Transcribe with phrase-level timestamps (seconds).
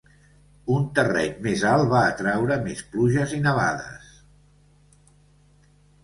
[0.75, 4.09] Un terreny més alt va atraure més pluges i nevades.